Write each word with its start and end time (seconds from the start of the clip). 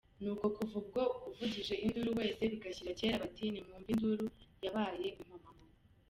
Nuko 0.21 0.45
kuva 0.55 0.75
ubwo, 0.81 1.01
uvugije 1.29 1.73
induru 1.85 2.09
wese 2.19 2.41
bigashyira 2.51 2.97
kera, 2.99 3.21
bati: 3.23 3.43
«Nimwumve 3.51 3.89
induru 3.95 4.25
yabaye 4.63 5.07
impomamunwa!». 5.19 5.79